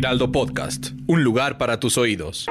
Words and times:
Heraldo 0.00 0.32
Podcast, 0.32 0.92
un 1.08 1.22
lugar 1.22 1.58
para 1.58 1.78
tus 1.78 1.98
oídos. 1.98 2.46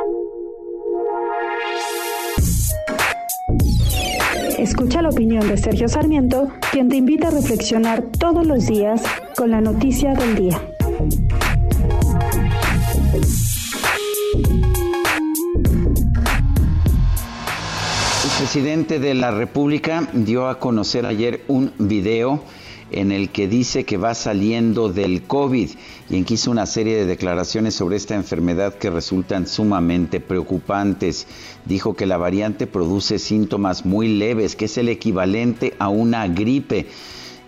Escucha 4.60 5.02
la 5.02 5.10
opinión 5.10 5.48
de 5.48 5.58
Sergio 5.58 5.88
Sarmiento, 5.88 6.52
quien 6.72 6.90
te 6.90 6.98
invita 6.98 7.30
a 7.30 7.32
reflexionar 7.32 8.04
todos 8.20 8.46
los 8.46 8.68
días 8.68 9.02
con 9.36 9.50
la 9.50 9.62
noticia 9.62 10.14
del 10.14 10.36
día. 10.36 10.62
El 18.26 18.30
presidente 18.38 19.00
de 19.00 19.16
la 19.16 19.32
República 19.32 20.08
dio 20.14 20.48
a 20.48 20.60
conocer 20.60 21.08
ayer 21.08 21.46
un 21.48 21.74
video 21.80 22.44
en 22.92 23.12
el 23.12 23.30
que 23.30 23.48
dice 23.48 23.84
que 23.84 23.98
va 23.98 24.16
saliendo 24.16 24.90
del 24.90 25.24
COVID 25.24 25.70
y 26.10 26.16
en 26.16 26.26
que 26.26 26.36
hizo 26.36 26.52
una 26.52 26.66
serie 26.66 26.96
de 26.96 27.06
declaraciones 27.06 27.76
sobre 27.76 27.98
esta 27.98 28.16
enfermedad 28.16 28.76
que 28.76 28.90
resultan 28.90 29.48
sumamente 29.48 30.20
preocupantes. 30.20 31.28
Dijo 31.66 31.96
que 31.96 32.06
la 32.06 32.18
variante 32.18 32.68
produce 32.68 33.20
síntomas 33.20 33.86
muy 33.86 34.08
leves, 34.08 34.56
que 34.56 34.66
es 34.66 34.78
el 34.78 34.90
equivalente 34.90 35.74
a 35.80 35.90
una 35.90 36.28
gripe. 36.28 36.88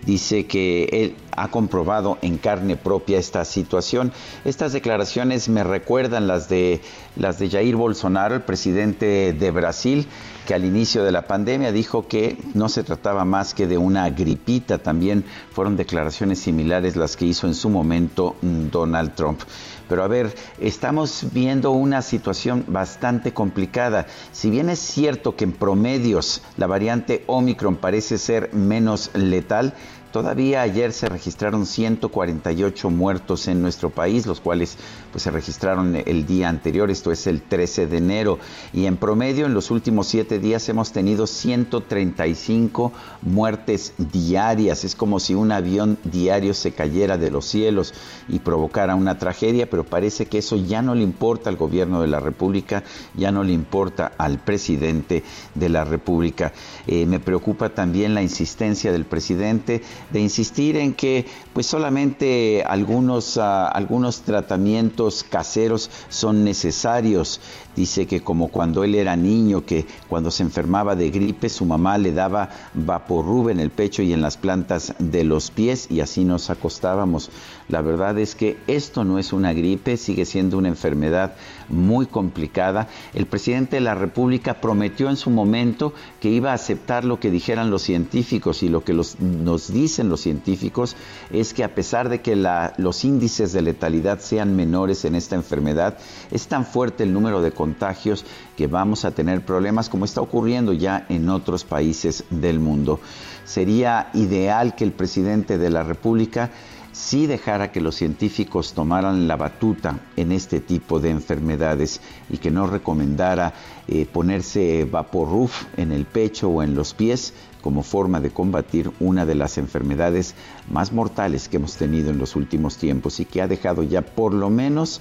Dice 0.04 0.46
que 0.46 0.88
él 0.90 1.14
ha 1.36 1.48
comprobado 1.48 2.18
en 2.22 2.36
carne 2.36 2.76
propia 2.76 3.18
esta 3.18 3.44
situación. 3.44 4.12
Estas 4.44 4.72
declaraciones 4.72 5.48
me 5.48 5.62
recuerdan 5.62 6.26
las 6.26 6.48
de 6.48 6.80
las 7.14 7.38
de 7.38 7.48
Jair 7.48 7.76
Bolsonaro, 7.76 8.34
el 8.34 8.42
presidente 8.42 9.32
de 9.32 9.50
Brasil, 9.52 10.08
que 10.46 10.54
al 10.54 10.64
inicio 10.64 11.04
de 11.04 11.12
la 11.12 11.26
pandemia 11.26 11.72
dijo 11.72 12.08
que 12.08 12.38
no 12.54 12.68
se 12.68 12.82
trataba 12.82 13.24
más 13.24 13.54
que 13.54 13.66
de 13.66 13.78
una 13.78 14.08
gripita. 14.10 14.78
También 14.78 15.24
fueron 15.52 15.76
declaraciones 15.76 16.40
similares 16.40 16.96
las 16.96 17.16
que 17.16 17.26
hizo 17.26 17.46
en 17.46 17.54
su 17.54 17.68
momento 17.68 18.36
mm, 18.42 18.68
Donald 18.70 19.14
Trump. 19.14 19.40
Pero 19.88 20.04
a 20.04 20.08
ver, 20.08 20.34
estamos 20.58 21.26
viendo 21.32 21.70
una 21.72 22.02
situación 22.02 22.64
bastante 22.68 23.34
complicada. 23.34 24.06
Si 24.32 24.48
bien 24.48 24.70
es 24.70 24.78
cierto 24.78 25.36
que 25.36 25.44
en 25.44 25.52
promedios 25.52 26.42
la 26.56 26.66
variante 26.66 27.24
Omicron 27.26 27.76
parece 27.76 28.18
ser 28.18 28.52
menos 28.54 29.10
letal, 29.14 29.74
Todavía 30.12 30.60
ayer 30.60 30.92
se 30.92 31.08
registraron 31.08 31.64
148 31.64 32.90
muertos 32.90 33.48
en 33.48 33.62
nuestro 33.62 33.88
país, 33.88 34.26
los 34.26 34.40
cuales 34.40 34.76
pues, 35.10 35.24
se 35.24 35.30
registraron 35.30 35.96
el 35.96 36.26
día 36.26 36.50
anterior, 36.50 36.90
esto 36.90 37.12
es 37.12 37.26
el 37.26 37.40
13 37.40 37.86
de 37.86 37.96
enero. 37.96 38.38
Y 38.74 38.84
en 38.84 38.98
promedio, 38.98 39.46
en 39.46 39.54
los 39.54 39.70
últimos 39.70 40.08
siete 40.08 40.38
días 40.38 40.68
hemos 40.68 40.92
tenido 40.92 41.26
135 41.26 42.92
muertes 43.22 43.94
diarias. 43.96 44.84
Es 44.84 44.94
como 44.94 45.18
si 45.18 45.34
un 45.34 45.50
avión 45.50 45.96
diario 46.04 46.52
se 46.52 46.72
cayera 46.72 47.16
de 47.16 47.30
los 47.30 47.46
cielos 47.46 47.94
y 48.28 48.40
provocara 48.40 48.94
una 48.94 49.18
tragedia, 49.18 49.70
pero 49.70 49.84
parece 49.84 50.26
que 50.26 50.38
eso 50.38 50.56
ya 50.56 50.82
no 50.82 50.94
le 50.94 51.04
importa 51.04 51.48
al 51.48 51.56
gobierno 51.56 52.02
de 52.02 52.08
la 52.08 52.20
República, 52.20 52.84
ya 53.14 53.32
no 53.32 53.44
le 53.44 53.54
importa 53.54 54.12
al 54.18 54.38
presidente 54.40 55.24
de 55.54 55.68
la 55.70 55.84
República. 55.84 56.52
Eh, 56.86 57.06
me 57.06 57.18
preocupa 57.18 57.70
también 57.70 58.14
la 58.14 58.22
insistencia 58.22 58.92
del 58.92 59.06
presidente 59.06 59.80
de 60.10 60.20
insistir 60.20 60.76
en 60.76 60.94
que 60.94 61.26
pues 61.52 61.66
solamente 61.66 62.62
algunos, 62.66 63.36
uh, 63.36 63.68
algunos 63.72 64.22
tratamientos 64.22 65.22
caseros 65.22 65.90
son 66.08 66.44
necesarios. 66.44 67.40
Dice 67.74 68.06
que 68.06 68.20
como 68.20 68.48
cuando 68.48 68.84
él 68.84 68.94
era 68.94 69.16
niño, 69.16 69.64
que 69.64 69.86
cuando 70.08 70.30
se 70.30 70.42
enfermaba 70.42 70.94
de 70.94 71.10
gripe, 71.10 71.48
su 71.48 71.64
mamá 71.64 71.96
le 71.96 72.12
daba 72.12 72.50
vaporrub 72.74 73.48
en 73.48 73.60
el 73.60 73.70
pecho 73.70 74.02
y 74.02 74.12
en 74.12 74.20
las 74.20 74.36
plantas 74.36 74.94
de 74.98 75.24
los 75.24 75.50
pies 75.50 75.90
y 75.90 76.00
así 76.00 76.24
nos 76.24 76.50
acostábamos. 76.50 77.30
La 77.68 77.80
verdad 77.80 78.18
es 78.18 78.34
que 78.34 78.58
esto 78.66 79.04
no 79.04 79.18
es 79.18 79.32
una 79.32 79.54
gripe, 79.54 79.96
sigue 79.96 80.26
siendo 80.26 80.58
una 80.58 80.68
enfermedad 80.68 81.34
muy 81.68 82.06
complicada. 82.06 82.88
El 83.14 83.26
presidente 83.26 83.76
de 83.76 83.80
la 83.80 83.94
República 83.94 84.60
prometió 84.60 85.08
en 85.08 85.16
su 85.16 85.30
momento 85.30 85.94
que 86.20 86.28
iba 86.28 86.50
a 86.50 86.54
aceptar 86.54 87.04
lo 87.04 87.18
que 87.20 87.30
dijeran 87.30 87.70
los 87.70 87.82
científicos 87.82 88.62
y 88.62 88.68
lo 88.68 88.84
que 88.84 88.92
los, 88.92 89.18
nos 89.20 89.72
dicen 89.72 89.91
los 89.98 90.20
científicos 90.20 90.96
es 91.30 91.54
que 91.54 91.64
a 91.64 91.74
pesar 91.74 92.08
de 92.08 92.20
que 92.20 92.36
los 92.78 93.04
índices 93.04 93.52
de 93.52 93.62
letalidad 93.62 94.20
sean 94.20 94.56
menores 94.56 95.04
en 95.04 95.14
esta 95.14 95.34
enfermedad, 95.34 95.98
es 96.30 96.46
tan 96.46 96.64
fuerte 96.64 97.02
el 97.04 97.12
número 97.12 97.42
de 97.42 97.52
contagios 97.52 98.24
que 98.56 98.66
vamos 98.66 99.04
a 99.04 99.12
tener 99.12 99.44
problemas 99.44 99.88
como 99.88 100.04
está 100.04 100.20
ocurriendo 100.20 100.72
ya 100.72 101.06
en 101.08 101.28
otros 101.28 101.64
países 101.64 102.24
del 102.30 102.58
mundo. 102.60 103.00
Sería 103.44 104.10
ideal 104.14 104.74
que 104.74 104.84
el 104.84 104.92
presidente 104.92 105.58
de 105.58 105.70
la 105.70 105.82
República 105.82 106.50
sí 106.92 107.26
dejara 107.26 107.72
que 107.72 107.80
los 107.80 107.96
científicos 107.96 108.74
tomaran 108.74 109.26
la 109.26 109.36
batuta 109.36 109.98
en 110.16 110.30
este 110.30 110.60
tipo 110.60 111.00
de 111.00 111.10
enfermedades 111.10 112.00
y 112.30 112.36
que 112.36 112.50
no 112.50 112.66
recomendara 112.66 113.54
eh, 113.88 114.06
ponerse 114.06 114.84
vaporruf 114.84 115.64
en 115.76 115.90
el 115.90 116.04
pecho 116.04 116.48
o 116.50 116.62
en 116.62 116.74
los 116.74 116.92
pies 116.92 117.32
como 117.62 117.82
forma 117.82 118.20
de 118.20 118.30
combatir 118.30 118.90
una 119.00 119.24
de 119.24 119.34
las 119.34 119.56
enfermedades 119.56 120.34
más 120.70 120.92
mortales 120.92 121.48
que 121.48 121.56
hemos 121.56 121.76
tenido 121.76 122.10
en 122.10 122.18
los 122.18 122.36
últimos 122.36 122.76
tiempos 122.76 123.20
y 123.20 123.24
que 123.24 123.40
ha 123.40 123.48
dejado 123.48 123.82
ya 123.82 124.02
por 124.02 124.34
lo 124.34 124.50
menos 124.50 125.00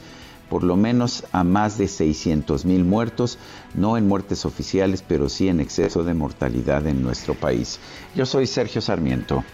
por 0.50 0.64
lo 0.64 0.76
menos 0.76 1.24
a 1.32 1.46
más 1.46 1.78
de 1.78 1.88
600 1.88 2.66
mil 2.66 2.84
muertos, 2.84 3.38
no 3.74 3.96
en 3.96 4.06
muertes 4.06 4.46
oficiales, 4.46 5.02
pero 5.02 5.30
sí 5.30 5.48
en 5.48 5.62
exceso 5.62 6.04
de 6.04 6.14
mortalidad 6.14 6.86
en 6.88 7.02
nuestro 7.02 7.36
país. 7.36 7.80
Yo 8.16 8.26
soy 8.26 8.48
Sergio 8.48 8.82
Sarmiento 8.82 9.46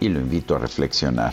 y 0.00 0.08
lo 0.08 0.18
invito 0.18 0.56
a 0.56 0.58
reflexionar. 0.58 1.32